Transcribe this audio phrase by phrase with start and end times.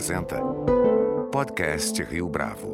[0.00, 0.40] apresenta
[1.30, 2.72] Podcast Rio Bravo.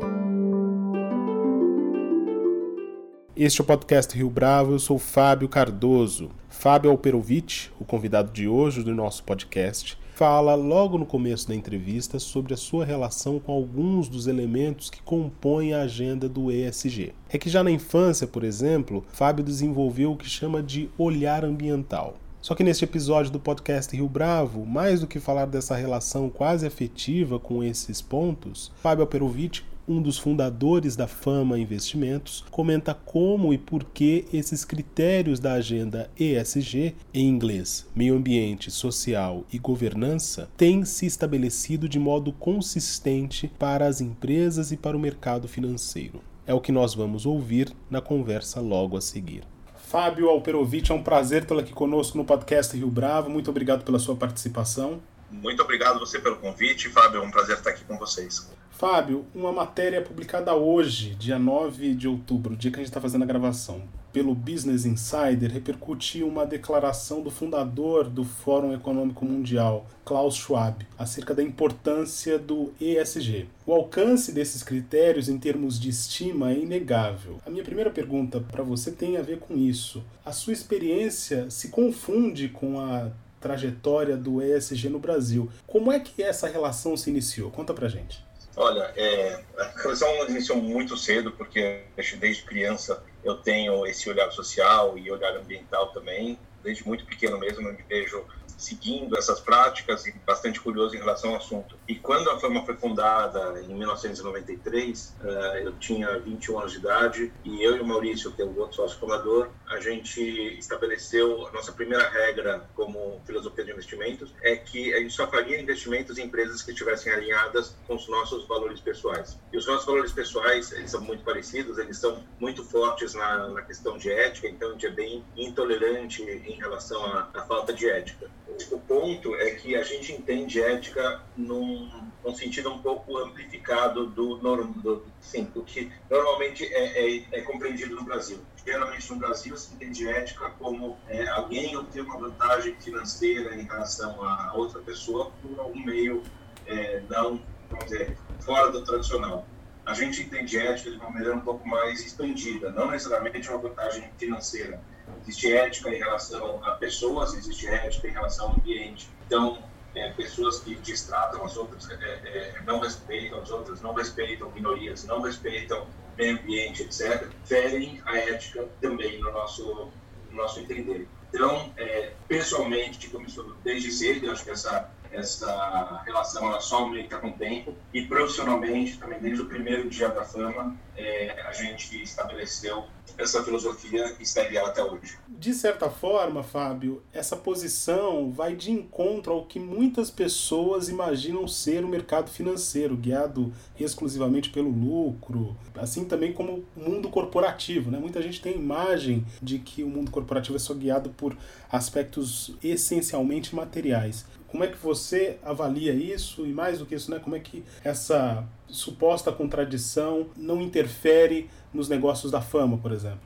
[3.35, 6.31] Este é o podcast Rio Bravo, eu sou Fábio Cardoso.
[6.49, 12.21] Fábio Alperovitch, o convidado de hoje do nosso podcast, fala logo no começo da entrevista
[12.21, 17.13] sobre a sua relação com alguns dos elementos que compõem a agenda do ESG.
[17.29, 22.15] É que já na infância, por exemplo, Fábio desenvolveu o que chama de olhar ambiental.
[22.47, 26.65] Só que neste episódio do podcast Rio Bravo, mais do que falar dessa relação quase
[26.65, 33.59] afetiva com esses pontos, Fábio Perovic, um dos fundadores da Fama Investimentos, comenta como e
[33.59, 40.85] por que esses critérios da agenda ESG, em inglês, meio ambiente, social e governança, têm
[40.85, 46.21] se estabelecido de modo consistente para as empresas e para o mercado financeiro.
[46.47, 49.43] É o que nós vamos ouvir na conversa logo a seguir.
[49.87, 53.31] Fábio Alperovitch, é um prazer tê-lo aqui conosco no podcast Rio Bravo.
[53.31, 55.01] Muito obrigado pela sua participação.
[55.31, 57.23] Muito obrigado você pelo convite, Fábio.
[57.23, 58.51] É um prazer estar aqui com vocês.
[58.73, 63.23] Fábio, uma matéria publicada hoje, dia 9 de outubro, dia que a gente está fazendo
[63.23, 63.81] a gravação,
[64.17, 71.35] pelo Business Insider repercute uma declaração do fundador do Fórum Econômico Mundial, Klaus Schwab, acerca
[71.35, 73.47] da importância do ESG.
[73.67, 77.37] O alcance desses critérios em termos de estima é inegável.
[77.45, 80.03] A minha primeira pergunta para você tem a ver com isso.
[80.25, 85.51] A sua experiência se confunde com a trajetória do ESG no Brasil.
[85.67, 87.51] Como é que essa relação se iniciou?
[87.51, 88.25] Conta pra gente.
[88.57, 91.83] Olha, é, a relação iniciou muito cedo, porque
[92.19, 96.39] desde criança eu tenho esse olhar social e olhar ambiental também.
[96.63, 98.25] Desde muito pequeno mesmo eu me vejo
[98.57, 101.77] seguindo essas práticas e bastante curioso em relação ao assunto.
[101.87, 107.33] E quando a Fama foi fundada em 1993, eh, eu tinha 21 anos de idade
[107.45, 110.21] e eu e o Maurício, que é o outro sócio fundador, a gente
[110.59, 115.61] estabeleceu a nossa primeira regra como filosofia de investimentos é que a gente só faria
[115.61, 119.39] investimentos em empresas que estivessem alinhadas com os nossos valores pessoais.
[119.53, 123.63] E os nossos valores pessoais, eles são muito parecidos, eles são muito fortes na, na
[123.63, 127.89] questão de ética, então a gente é bem intolerante em relação à, à falta de
[127.89, 128.31] ética
[128.71, 131.91] o ponto é que a gente entende ética num,
[132.25, 137.95] num sentido um pouco amplificado do, do, sim, do que normalmente é, é, é, compreendido
[137.95, 138.39] no Brasil.
[138.65, 144.23] Geralmente no Brasil se entende ética como é, alguém obter uma vantagem financeira em relação
[144.25, 146.23] a outra pessoa por algum meio
[146.67, 147.41] é, não,
[147.71, 149.47] vamos dizer, fora do tradicional.
[149.87, 154.11] A gente entende ética de uma maneira um pouco mais expandida, não necessariamente uma vantagem
[154.19, 154.81] financeira
[155.27, 159.11] Existe ética em relação a pessoas, existe ética em relação ao ambiente.
[159.27, 164.53] Então, é, pessoas que distratam as outras, é, é, não respeitam as outras, não respeitam
[164.53, 169.93] minorias, não respeitam meio ambiente, etc., ferem a ética também no nosso,
[170.31, 171.09] no nosso entender.
[171.35, 177.19] Então, é, pessoalmente, começou desde cedo, eu acho que essa, essa relação ela só aumenta
[177.19, 182.03] com o tempo, e profissionalmente, também desde o primeiro dia da fama, é, a gente
[182.03, 182.85] estabeleceu
[183.19, 185.17] essa filosofia e segue ela até hoje.
[185.29, 191.85] De certa forma, Fábio, essa posição vai de encontro ao que muitas pessoas imaginam ser
[191.85, 197.91] o mercado financeiro, guiado exclusivamente pelo lucro, assim também como o mundo corporativo.
[197.91, 197.99] Né?
[197.99, 201.37] Muita gente tem a imagem de que o mundo corporativo é só guiado por
[201.71, 204.27] aspectos essencialmente materiais.
[204.49, 206.47] Como é que você avalia isso?
[206.47, 207.19] E mais do que isso, né?
[207.19, 213.21] como é que essa suposta contradição não interfere nos negócios da fama, por exemplo?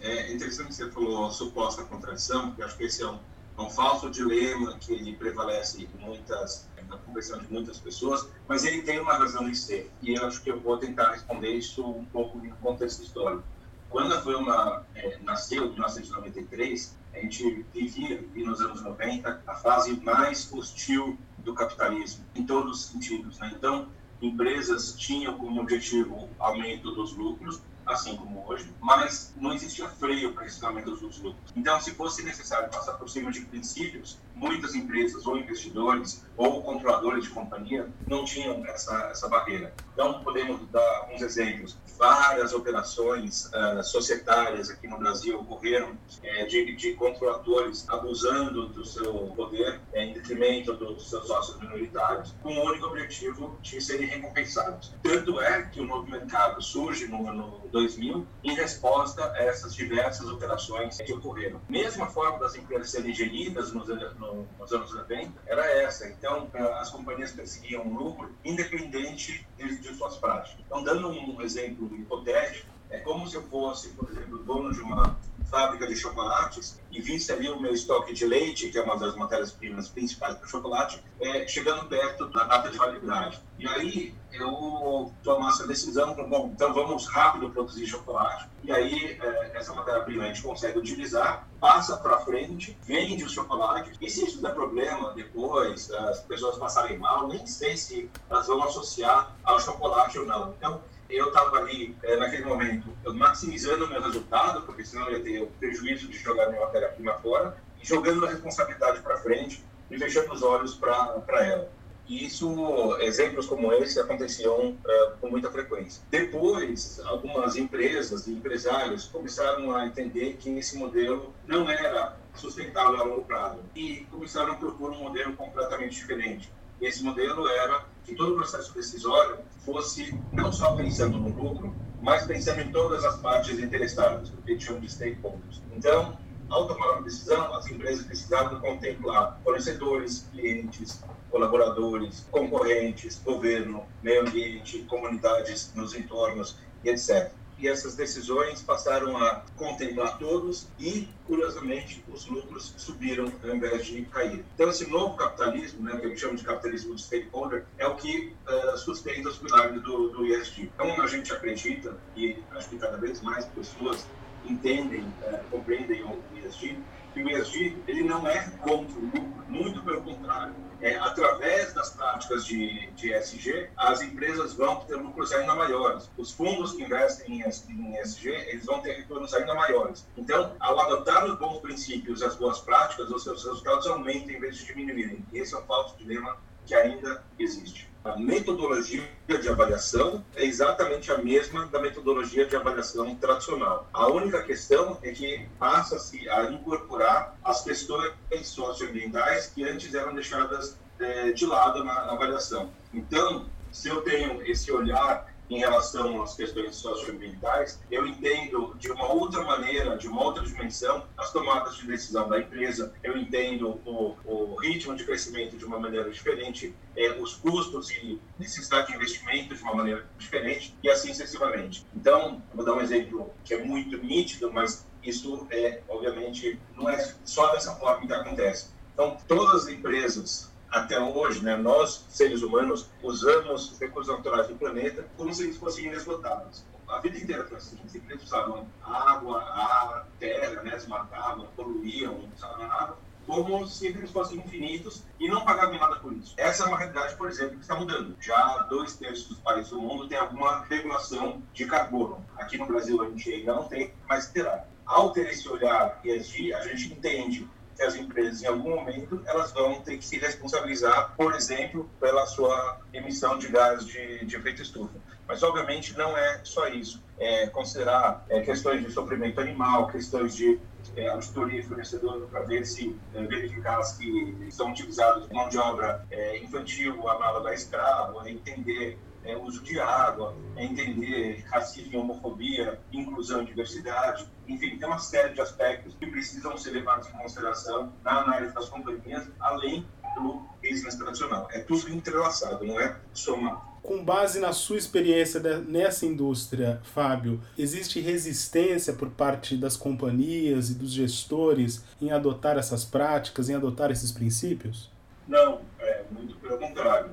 [0.00, 3.18] É interessante que você falou suposta contradição, porque acho que esse é um,
[3.58, 8.64] é um falso dilema que ele prevalece em muitas, na conversão de muitas pessoas, mas
[8.64, 9.90] ele tem uma razão de ser.
[10.02, 13.42] E eu acho que eu vou tentar responder isso um pouco no contexto histórico.
[13.88, 19.98] Quando a Fama é, nasceu, em 1993, a gente vivia, nos anos 90, a fase
[20.04, 23.38] mais hostil do capitalismo, em todos os sentidos.
[23.38, 23.52] Né?
[23.56, 23.88] Então,
[24.20, 30.46] empresas tinham como objetivo aumento dos lucros, assim como hoje, mas não existia freio para
[30.46, 31.52] esse aumento dos lucros.
[31.54, 37.24] Então, se fosse necessário passar por cima de princípios, muitas empresas ou investidores ou controladores
[37.24, 39.72] de companhia não tinham essa, essa barreira.
[39.92, 41.78] Então, podemos dar alguns exemplos.
[41.98, 49.14] Várias operações uh, societárias aqui no Brasil ocorreram uh, de, de controladores abusando do seu
[49.34, 54.94] poder uh, em detrimento dos seus sócios minoritários, com o único objetivo de serem recompensados.
[55.02, 60.28] Tanto é que o novo mercado surge no ano 2000 em resposta a essas diversas
[60.28, 61.60] operações que ocorreram.
[61.68, 66.08] Mesma forma das empresas serem geridas nos, no, nos anos 90 era essa.
[66.08, 66.48] Então,
[66.80, 70.58] as companhias perseguiam um lucro independente de, de suas práticas.
[70.66, 75.18] Então, dando um exemplo hipotético, É como se eu fosse, por exemplo, dono de uma
[75.50, 79.14] fábrica de chocolates e visse ali o meu estoque de leite, que é uma das
[79.14, 83.40] matérias-primas principais para chocolate, é, chegando perto da data de validade.
[83.58, 89.52] E aí eu tomasse a decisão, bom, então vamos rápido produzir chocolate, e aí é,
[89.54, 94.42] essa matéria-prima a gente consegue utilizar, passa para frente, vende o chocolate, e se isso
[94.42, 100.18] der problema depois, as pessoas passarem mal, nem sei se elas vão associar ao chocolate
[100.18, 100.54] ou não.
[100.58, 105.24] Então, eu estava ali, é, naquele momento, maximizando o meu resultado, porque senão eu ia
[105.24, 109.98] ter o prejuízo de jogar minha matéria-prima fora, e jogando a responsabilidade para frente e
[109.98, 111.70] fechando os olhos para ela.
[112.08, 116.02] E isso, exemplos como esse aconteciam é, com muita frequência.
[116.08, 123.04] Depois, algumas empresas e empresários começaram a entender que esse modelo não era sustentável a
[123.04, 126.52] longo prazo e começaram a propor um modelo completamente diferente.
[126.80, 132.26] Esse modelo era que todo o processo decisório fosse não só pensando no lucro, mas
[132.26, 135.62] pensando em todas as partes interessadas, o que a de stakeholders.
[135.74, 136.16] Então,
[136.48, 144.84] ao tomar uma decisão, as empresas precisavam contemplar fornecedores, clientes, colaboradores, concorrentes, governo, meio ambiente,
[144.84, 152.74] comunidades nos entornos etc e essas decisões passaram a contemplar todos e, curiosamente, os lucros
[152.76, 154.44] subiram ao invés de cair.
[154.54, 158.34] Então, esse novo capitalismo, né, que eu chamo de capitalismo de stakeholder, é o que
[158.46, 160.70] uh, sustenta os pilares do, do ESG.
[160.74, 164.06] Então, a gente acredita, e acho que cada vez mais pessoas
[164.52, 166.78] entendem, uh, compreendem o ESG,
[167.14, 171.90] que o ESG ele não é contra o lucro, muito pelo contrário é, através das
[171.90, 176.10] práticas de, de ESG, as empresas vão ter lucros ainda maiores.
[176.16, 180.06] Os fundos que investem em ESG, eles vão ter retornos ainda maiores.
[180.16, 184.40] Então, ao adotar os bons princípios e as boas práticas, os seus resultados aumentam em
[184.40, 185.24] vez de diminuírem.
[185.32, 187.88] Esse é um falso dilema que ainda existe.
[188.04, 193.88] A metodologia de avaliação é exatamente a mesma da metodologia de avaliação tradicional.
[193.92, 198.12] A única questão é que passa-se a incorporar as questões
[198.44, 202.70] socioambientais que antes eram deixadas é, de lado na avaliação.
[202.94, 209.12] Então, se eu tenho esse olhar em relação às questões socioambientais, eu entendo de uma
[209.12, 214.16] outra maneira, de uma outra dimensão, as tomadas de decisão da empresa, eu entendo o,
[214.24, 219.54] o ritmo de crescimento de uma maneira diferente, é, os custos e necessidade de investimento
[219.54, 221.86] de uma maneira diferente, e assim sucessivamente.
[221.94, 227.14] Então, vou dar um exemplo que é muito nítido, mas isso é, obviamente, não é
[227.24, 228.70] só dessa forma que acontece.
[228.92, 234.56] Então, todas as empresas até hoje, né, nós, seres humanos, usamos os recursos naturais do
[234.56, 236.64] planeta como se eles fossem inesgotáveis.
[236.88, 242.28] A vida inteira foi assim, simplesmente usavam água, ar, terra, né, desmatavam, poluíam,
[242.58, 242.94] nada,
[243.26, 246.34] como se eles fossem infinitos e não pagavam nada por isso.
[246.36, 248.16] Essa é uma realidade, por exemplo, que está mudando.
[248.20, 252.24] Já dois terços dos países do mundo têm alguma regulação de carbono.
[252.36, 254.64] Aqui no Brasil a gente ainda não tem, mas terá.
[254.86, 259.52] Ao ter esse olhar ESG, a gente entende que as empresas, em algum momento, elas
[259.52, 264.62] vão ter que se responsabilizar, por exemplo, pela sua emissão de gás de, de efeito
[264.62, 264.98] estufa.
[265.28, 267.02] Mas, obviamente, não é só isso.
[267.18, 270.58] É considerar é, questões de sofrimento animal, questões de
[270.96, 276.38] é, auditoria fornecedor para ver se é, verificar que são utilizados mão de obra é,
[276.38, 283.42] infantil, a escravo, é entender é, uso de água, é entender racismo e homofobia, inclusão
[283.42, 284.26] e diversidade.
[284.46, 288.68] Enfim, tem uma série de aspectos que precisam ser levados em consideração na análise das
[288.68, 291.48] companhias, além do business tradicional.
[291.50, 293.76] É tudo entrelaçado, não é somar.
[293.82, 300.74] Com base na sua experiência nessa indústria, Fábio, existe resistência por parte das companhias e
[300.74, 304.90] dos gestores em adotar essas práticas, em adotar esses princípios?
[305.28, 307.10] Não, é muito pelo contrário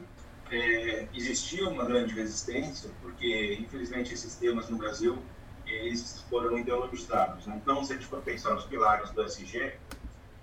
[0.54, 5.18] é, existia uma grande resistência, porque, infelizmente, esses temas no Brasil
[5.66, 7.48] eles foram ideologizados.
[7.48, 7.60] Né?
[7.62, 9.74] Então, se a gente for pensar nos pilares do SG,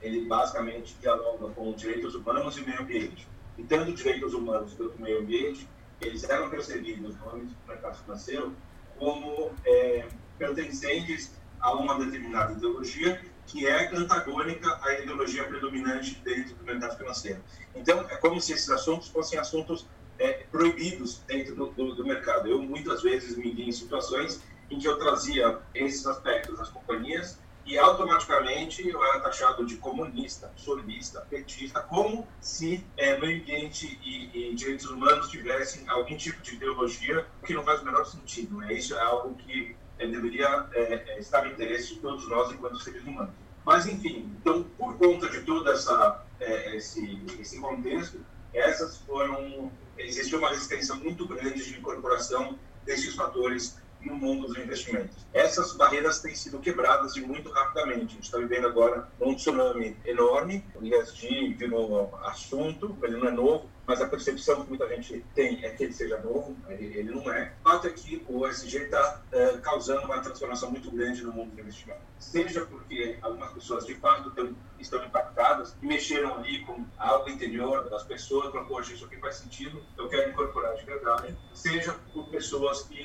[0.02, 3.29] ele basicamente dialoga com direitos humanos e meio ambiente.
[3.59, 5.69] E tanto direitos humanos quanto meio ambiente,
[6.00, 8.57] eles eram percebidos no âmbito do mercado financeiro
[8.99, 16.64] como é, pertencentes a uma determinada ideologia que é antagônica à ideologia predominante dentro do
[16.64, 17.43] mercado financeiro.
[17.75, 19.87] Então, é como se esses assuntos fossem assuntos
[20.21, 22.47] é, proibidos dentro do, do, do, mercado.
[22.49, 27.39] Eu muitas vezes me vi em situações em que eu trazia esses aspectos das companhias
[27.67, 34.50] e automaticamente eu era taxado de comunista, solista, petista, como se é, meio ambiente e,
[34.50, 38.59] e, direitos humanos tivessem algum tipo de ideologia que não faz o menor sentido.
[38.59, 38.75] Né?
[38.75, 42.79] Isso é algo que é, deveria é, é, estar no interesse de todos nós enquanto
[42.79, 43.33] seres humanos.
[43.65, 48.19] Mas, enfim, então, por conta de todo essa, é, esse, esse contexto,
[48.53, 49.71] essas foram
[50.07, 55.26] existiu uma resistência muito grande de incorporação desses fatores no mundo dos investimentos.
[55.33, 58.12] Essas barreiras têm sido quebradas de muito rapidamente.
[58.12, 63.30] A gente está vivendo agora um tsunami enorme, o ESG virou assunto, ele não é
[63.30, 67.11] novo, mas a percepção que muita gente tem é que ele seja novo, ele, ele
[67.11, 67.52] não é.
[67.64, 71.50] O fato é que o ESG está é, causando uma transformação muito grande no mundo
[71.56, 71.99] do investimento.
[72.16, 77.90] Seja porque algumas pessoas de fato tão, estão impactadas e mexeram ali com algo interior
[77.90, 81.37] das pessoas, para poxa, isso aqui faz sentido, eu quero incorporar de verdade.
[81.52, 83.02] Seja por pessoas que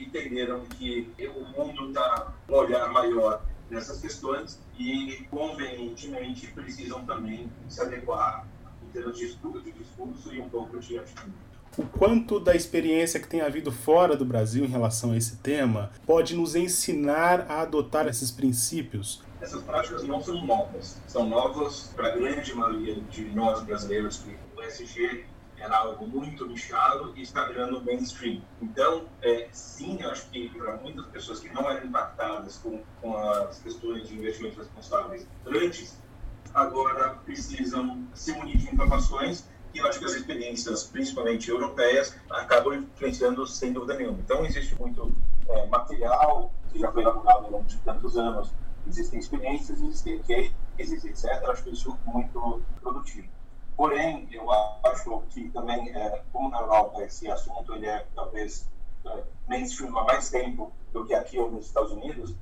[0.00, 7.80] entenderam que o mundo está um olhar maior nessas questões e convenientemente precisam também se
[7.80, 8.46] adequar
[8.88, 11.32] em termos de estudo, de discurso e um pouco de atitude.
[11.76, 15.92] O quanto da experiência que tem havido fora do Brasil em relação a esse tema
[16.06, 19.22] pode nos ensinar a adotar esses princípios?
[19.40, 24.36] Essas práticas não são novas, são novas para a grande maioria de nós brasileiros que
[24.56, 25.24] o SG
[25.56, 28.40] era algo muito nichado e está virando mainstream.
[28.60, 33.60] Então, é, sim, acho que para muitas pessoas que não eram impactadas com, com as
[33.60, 35.96] questões de investimentos responsáveis antes,
[36.58, 42.74] agora precisam se munir de informações e eu acho que as experiências, principalmente europeias, acabam
[42.74, 44.18] influenciando sem dúvida nenhuma.
[44.18, 45.12] Então, existe muito
[45.48, 48.52] é, material que já foi elaborado ao longo de tantos anos,
[48.86, 51.26] existem experiências, existem cases, etc.
[51.48, 53.28] Acho que isso muito produtivo.
[53.76, 54.50] Porém, eu
[54.84, 58.68] acho que também, é, como na Europa esse assunto ele é talvez
[59.06, 62.34] é, mainstream há mais tempo do que aqui ou nos Estados Unidos,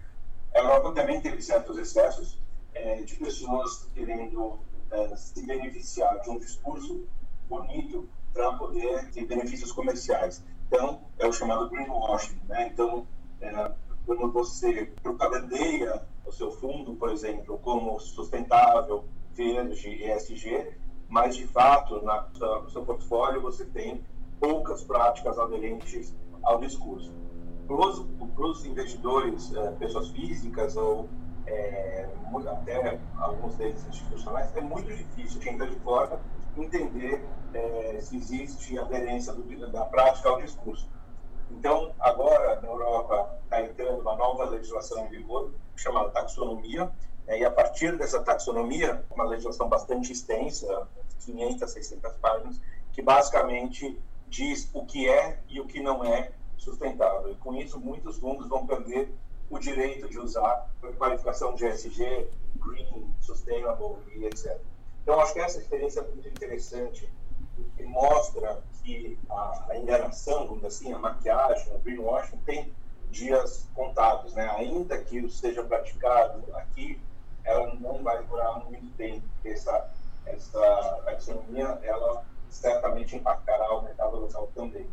[0.54, 2.38] a Europa também teve certos excessos
[2.76, 4.58] é, de pessoas querendo
[4.90, 7.06] é, se beneficiar de um discurso
[7.48, 10.44] bonito para poder ter benefícios comerciais.
[10.66, 12.38] Então, é o chamado greenwashing.
[12.48, 12.68] Né?
[12.68, 13.06] Então,
[13.40, 13.72] é,
[14.04, 20.76] quando você propagandeia o seu fundo, por exemplo, como sustentável, verde, ESG,
[21.08, 22.28] mas de fato na,
[22.62, 24.04] no seu portfólio você tem
[24.40, 27.12] poucas práticas aderentes ao discurso.
[27.66, 31.08] Para os investidores, é, pessoas físicas ou
[31.46, 32.08] é,
[32.48, 36.20] até alguns deles institucionais, é muito difícil quem está de fora
[36.56, 37.24] entender
[37.54, 40.88] é, se existe aderência do, da prática ao discurso.
[41.50, 46.90] Então, agora, na Europa, está entrando uma nova legislação em vigor, chamada taxonomia,
[47.26, 50.88] é, e a partir dessa taxonomia, uma legislação bastante extensa,
[51.24, 52.60] 500, 600 páginas,
[52.92, 53.98] que basicamente
[54.28, 57.30] diz o que é e o que não é sustentável.
[57.30, 59.12] E com isso, muitos fundos vão perder
[59.50, 64.58] o direito de usar a qualificação de ESG, Green, Sustainable e etc.
[65.02, 67.08] Então, acho que essa experiência é muito interessante
[67.78, 72.72] e mostra que a, a enganação, assim, a maquiagem, o greenwashing tem
[73.10, 74.48] dias contados, né?
[74.56, 77.00] Ainda que isso seja praticado aqui,
[77.44, 79.90] ela não vai durar muito tempo, essa,
[80.26, 84.86] essa taxonomia, ela certamente impactará o mercado local também.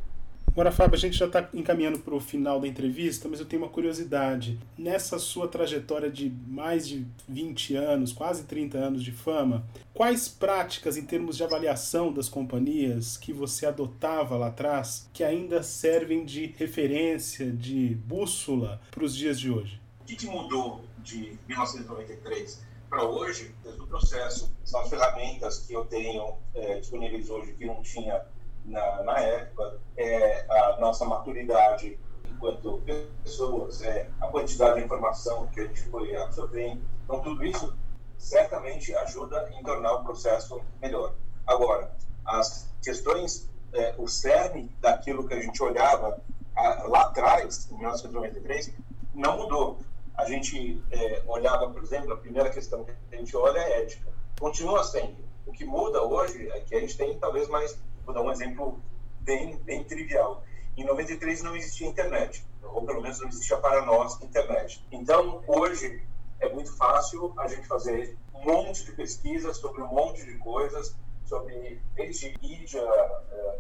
[0.54, 3.64] Agora, Fábio, a gente já está encaminhando para o final da entrevista, mas eu tenho
[3.64, 4.60] uma curiosidade.
[4.78, 10.96] Nessa sua trajetória de mais de 20 anos, quase 30 anos de fama, quais práticas
[10.96, 16.54] em termos de avaliação das companhias que você adotava lá atrás que ainda servem de
[16.56, 19.82] referência, de bússola para os dias de hoje?
[20.02, 23.56] O que, que mudou de 1993 para hoje?
[23.64, 28.22] Desde o processo, são as ferramentas que eu tenho é, disponíveis hoje que não tinha
[28.66, 32.00] na, na época, é, a nossa maturidade
[32.44, 32.82] enquanto
[33.24, 36.82] pessoas, é, a quantidade de informação que a gente foi absorvendo.
[37.04, 37.74] Então, tudo isso
[38.18, 41.14] certamente ajuda em tornar o processo melhor.
[41.48, 46.22] Agora, as questões, é, o cerne daquilo que a gente olhava
[46.56, 48.74] a, lá atrás, em 1993,
[49.14, 49.80] não mudou.
[50.16, 54.12] A gente é, olhava, por exemplo, a primeira questão que a gente olha é ética.
[54.40, 55.24] Continua sendo.
[55.46, 58.82] O que muda hoje é que a gente tem talvez mais Vou dar um exemplo
[59.22, 60.44] bem, bem trivial.
[60.76, 64.86] Em 93 não existia internet, ou pelo menos não existia para nós internet.
[64.92, 66.02] Então, hoje
[66.40, 70.96] é muito fácil a gente fazer um monte de pesquisas sobre um monte de coisas,
[71.26, 73.60] sobre desde mídia, é,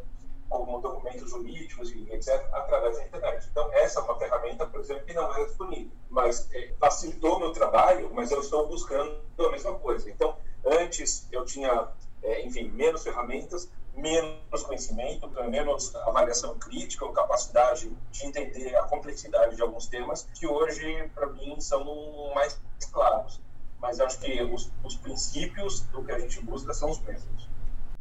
[0.49, 3.47] como documentos jurídicos e etc., através da internet.
[3.49, 7.51] Então, essa é uma ferramenta, por exemplo, que não era disponível, mas é, facilitou meu
[7.51, 10.09] trabalho, mas eu estou buscando a mesma coisa.
[10.09, 10.35] Então,
[10.65, 11.89] antes eu tinha,
[12.21, 19.55] é, enfim, menos ferramentas, menos conhecimento, menos avaliação crítica ou capacidade de entender a complexidade
[19.55, 22.59] de alguns temas, que hoje, para mim, são mais
[22.91, 23.39] claros.
[23.79, 27.53] Mas acho que os, os princípios do que a gente busca são os mesmos.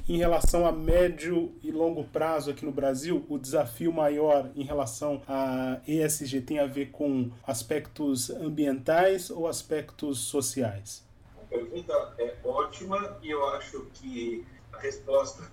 [0.09, 5.23] Em relação a médio e longo prazo aqui no Brasil, o desafio maior em relação
[5.29, 11.07] a ESG tem a ver com aspectos ambientais ou aspectos sociais?
[11.41, 15.49] A pergunta é ótima e eu acho que a resposta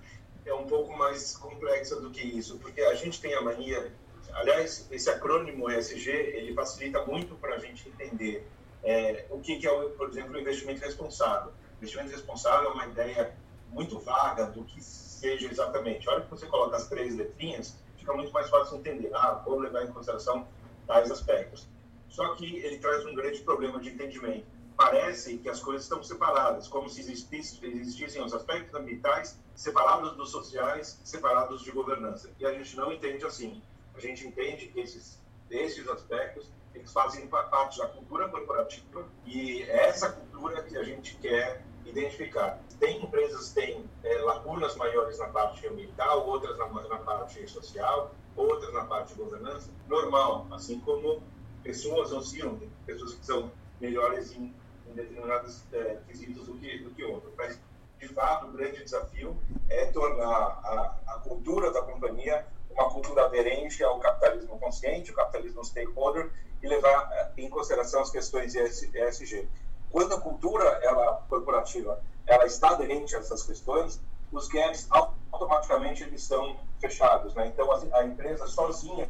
[0.49, 3.91] é um pouco mais complexa do que isso, porque a gente tem a mania
[4.33, 8.47] Aliás, esse acrônimo ESG ele facilita muito para a gente entender
[8.83, 11.51] é, o que, que é, por exemplo, o investimento responsável.
[11.77, 13.35] Investimento responsável é uma ideia
[13.71, 16.07] muito vaga do que seja exatamente.
[16.07, 19.11] A hora que você coloca as três letrinhas, fica muito mais fácil entender.
[19.13, 20.47] Ah, vou levar em consideração
[20.87, 21.67] tais aspectos.
[22.07, 24.45] Só que ele traz um grande problema de entendimento.
[24.79, 31.01] Parece que as coisas estão separadas, como se existissem os aspectos ambientais separados dos sociais,
[31.03, 32.31] separados de governança.
[32.39, 33.61] E a gente não entende assim.
[33.93, 35.19] A gente entende que esses,
[35.51, 41.13] esses aspectos eles fazem parte da cultura corporativa e é essa cultura que a gente
[41.17, 42.61] quer identificar.
[42.79, 48.15] Tem empresas que têm é, lacunas maiores na parte ambiental, outras na, na parte social,
[48.33, 49.69] outras na parte de governança.
[49.89, 51.21] Normal, assim como
[51.63, 54.53] pessoas oscilam, pessoas que são melhores em,
[54.89, 57.33] em determinados é, quesitos do que, do que outros.
[57.37, 57.59] Mas,
[57.99, 59.37] de fato, o grande desafio
[59.69, 65.63] é tornar a, a cultura da companhia uma cultura aderente ao capitalismo consciente, o capitalismo
[65.65, 66.31] stakeholder,
[66.61, 69.47] e levar é, em consideração as questões ESG.
[69.91, 73.99] Quando a cultura ela corporativa ela está aderente a essas questões,
[74.31, 74.87] os gaps
[75.31, 77.47] automaticamente eles são fechados, né?
[77.47, 79.09] Então a, a empresa sozinha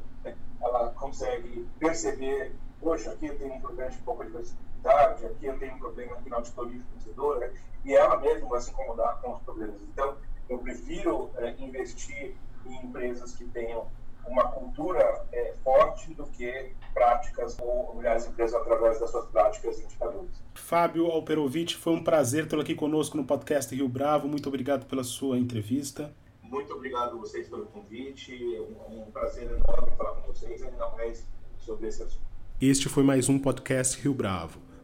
[0.62, 3.98] ela consegue perceber, poxa, aqui tenho um problema de
[4.80, 7.54] diversidade, aqui eu tenho um problema de auditoria fornecedora,
[7.86, 9.82] e ela mesma vai se incomodar com os problemas.
[9.82, 10.18] Então
[10.50, 13.88] eu prefiro é, investir em empresas que tenham
[14.26, 19.80] uma cultura é, forte do que práticas ou olhar as empresas através das suas práticas
[19.80, 20.30] e indicadores.
[20.56, 24.28] Fábio Alperovitch, foi um prazer tê-lo aqui conosco no podcast Rio Bravo.
[24.28, 26.14] Muito obrigado pela sua entrevista.
[26.44, 28.34] Muito obrigado a vocês pelo convite.
[28.56, 31.26] É um, um prazer enorme falar com vocês, ainda mais
[31.58, 32.28] sobre esse assunto.
[32.62, 34.69] Este foi mais um podcast Rio Bravo.